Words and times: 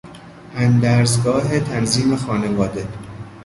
اندرزگاه 0.55 1.59
تنظیم 1.59 2.15
خانواده 2.15 2.87